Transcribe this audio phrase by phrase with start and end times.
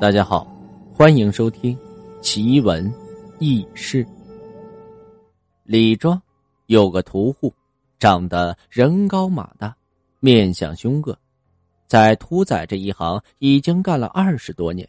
[0.00, 0.44] 大家好，
[0.92, 1.74] 欢迎收听
[2.20, 2.92] 《奇闻
[3.38, 4.04] 异事》。
[5.62, 6.20] 李庄
[6.66, 7.54] 有个屠户，
[8.00, 9.74] 长得人高马大，
[10.18, 11.16] 面相凶恶，
[11.86, 14.86] 在屠宰这一行已经干了二十多年。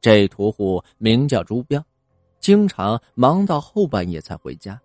[0.00, 1.84] 这屠户名叫朱彪，
[2.38, 4.80] 经常忙到后半夜才回家。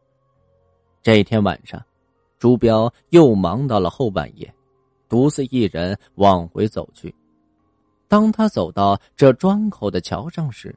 [1.04, 1.81] 这天晚上，
[2.39, 4.51] 朱彪又忙到了后半夜，
[5.07, 7.13] 独自一人往回走去。
[8.13, 10.75] 当他走到这庄口的桥上时，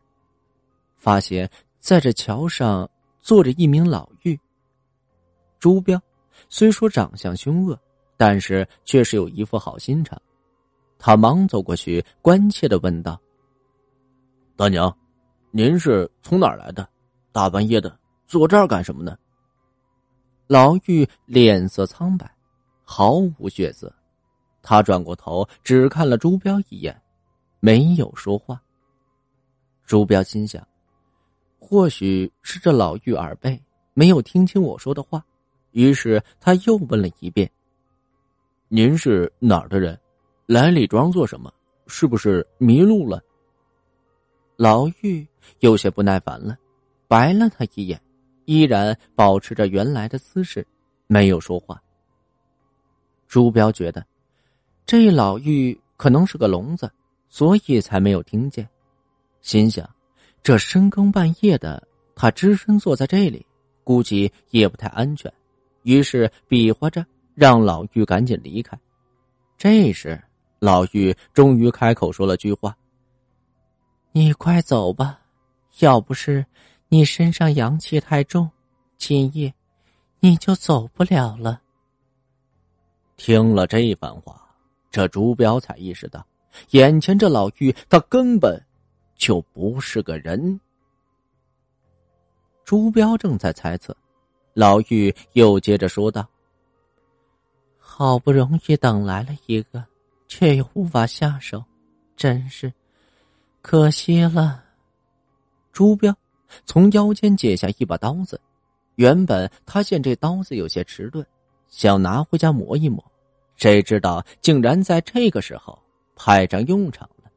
[0.97, 1.47] 发现
[1.79, 2.89] 在这桥上
[3.21, 4.41] 坐着一名老妪。
[5.59, 6.01] 朱彪
[6.49, 7.79] 虽说长相凶恶，
[8.17, 10.19] 但是却是有一副好心肠。
[10.99, 13.21] 他忙走过去，关切的问道
[14.57, 14.91] ：“大娘，
[15.51, 16.89] 您是从哪儿来的？
[17.33, 17.95] 大半夜的
[18.27, 19.15] 坐这儿干什么呢？”
[20.49, 22.35] 老妪脸色苍白，
[22.83, 23.95] 毫无血色。
[24.63, 26.99] 他转过头，只看了朱彪一眼。
[27.67, 28.63] 没有说话。
[29.85, 30.65] 朱标心想，
[31.59, 33.61] 或许是这老妪耳背，
[33.93, 35.27] 没有听清我说的话，
[35.73, 37.51] 于是他又问了一遍
[38.71, 39.99] ：“您是哪儿的人？
[40.47, 41.53] 来李庄做什么？
[41.89, 43.21] 是不是迷路了？”
[44.57, 45.27] 老妪
[45.59, 46.57] 有些不耐烦了，
[47.09, 48.01] 白了他一眼，
[48.45, 50.65] 依然保持着原来的姿势，
[51.09, 51.83] 没有说话。
[53.27, 54.07] 朱标觉得，
[54.87, 56.89] 这老妪可能是个聋子。
[57.37, 58.67] 所以才没有听见，
[59.43, 59.87] 心想，
[60.43, 63.45] 这深更半夜的，他只身坐在这里，
[63.85, 65.31] 估计也不太安全。
[65.83, 68.75] 于是比划着让老妪赶紧离开。
[69.59, 70.19] 这时，
[70.61, 72.75] 老妪终于开口说了句话
[74.13, 75.21] ：“你快走吧，
[75.81, 76.43] 要不是
[76.89, 78.51] 你身上阳气太重，
[78.97, 79.53] 今夜
[80.21, 81.61] 你就走不了了。”
[83.19, 84.41] 听了这番话，
[84.91, 86.27] 这朱标才意识到。
[86.71, 88.63] 眼前这老妪，她根本
[89.17, 90.61] 就不是个人。
[92.65, 93.97] 朱标正在猜测，
[94.53, 96.29] 老妪又接着说道
[97.79, 99.85] ：“好不容易等来了一个，
[100.27, 101.63] 却又无法下手，
[102.17, 102.73] 真是
[103.63, 104.65] 可惜了。”
[105.73, 106.13] 朱标
[106.65, 108.41] 从腰间解下一把刀子，
[108.97, 111.25] 原本他见这刀子有些迟钝，
[111.69, 113.05] 想拿回家磨一磨，
[113.57, 115.79] 谁知道竟然在这个时候。
[116.17, 117.31] 派上用场了。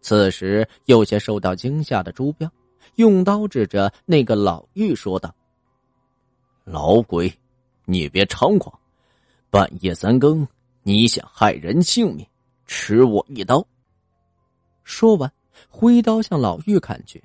[0.00, 2.50] 此时有些受到惊吓的朱标，
[2.96, 5.32] 用刀指着那个老妪说道
[6.64, 7.32] ：“老鬼，
[7.84, 8.76] 你别猖狂！
[9.48, 10.44] 半夜三更，
[10.82, 12.26] 你想害人性命，
[12.66, 13.64] 吃我一刀！”
[14.82, 15.32] 说完，
[15.68, 17.22] 挥刀向老妪砍去。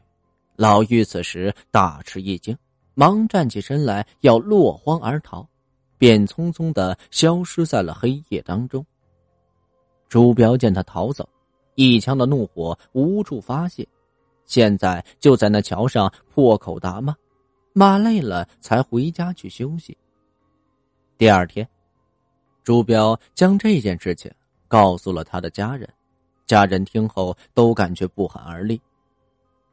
[0.55, 2.55] 老妪此时大吃一惊，
[2.93, 5.47] 忙站起身来要落荒而逃，
[5.97, 8.85] 便匆匆的消失在了黑夜当中。
[10.09, 11.27] 朱彪见他逃走，
[11.75, 13.87] 一腔的怒火无处发泄，
[14.45, 17.13] 现在就在那桥上破口大骂，
[17.73, 19.97] 骂累了才回家去休息。
[21.17, 21.67] 第二天，
[22.63, 24.31] 朱彪将这件事情
[24.67, 25.87] 告诉了他的家人，
[26.45, 28.81] 家人听后都感觉不寒而栗。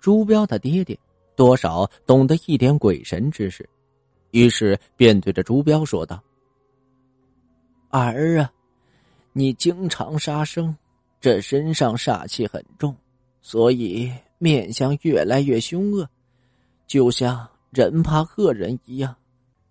[0.01, 0.99] 朱彪的爹爹
[1.37, 3.69] 多少懂得一点鬼神之事，
[4.33, 6.21] 于是便对着朱彪说道
[7.91, 8.51] ：“儿啊。”
[9.37, 10.75] 你经常杀生，
[11.21, 12.95] 这身上煞气很重，
[13.43, 16.09] 所以面相越来越凶恶，
[16.87, 19.15] 就像人怕恶人一样。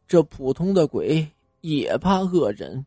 [0.05, 1.25] 这普通的鬼
[1.61, 2.85] 也怕恶人。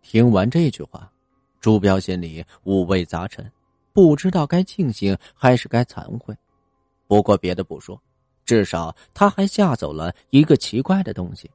[0.00, 1.12] 听完这句话，
[1.60, 3.52] 朱彪心里五味杂陈，
[3.92, 6.34] 不知道该庆幸还是该惭愧。
[7.06, 8.00] 不过别的不说，
[8.46, 11.50] 至少他还吓走了一个奇怪的东西。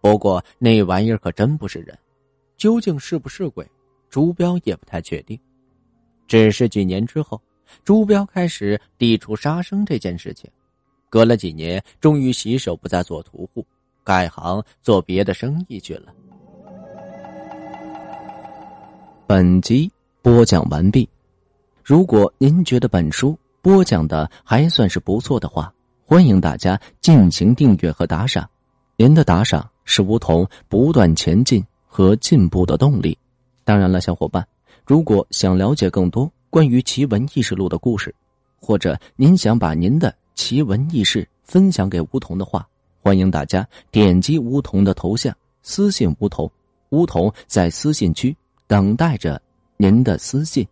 [0.00, 1.98] 不过那玩意儿可真不是人。
[2.64, 3.70] 究竟是不是鬼？
[4.08, 5.38] 朱标也不太确定。
[6.26, 7.38] 只是几年之后，
[7.84, 10.50] 朱标开始抵触杀生这件事情。
[11.10, 13.66] 隔了几年，终于洗手不再做屠户，
[14.02, 16.14] 改行做别的生意去了。
[19.26, 19.92] 本集
[20.22, 21.06] 播讲完毕。
[21.82, 25.70] 如果您觉得本书播讲的还算是不错的话，
[26.06, 28.48] 欢迎大家进行订阅和打赏。
[28.96, 31.62] 您的打赏是梧桐不断前进。
[31.94, 33.16] 和进步的动力。
[33.62, 34.44] 当然了，小伙伴，
[34.84, 38.12] 如果想了解更多关于奇闻异事录的故事，
[38.60, 42.66] 或者您想把您的奇闻异事分享给梧桐的话，
[43.00, 45.32] 欢迎大家点击梧桐的头像
[45.62, 46.50] 私信梧桐，
[46.88, 48.36] 梧桐在私信区
[48.66, 49.40] 等待着
[49.76, 50.66] 您的私信。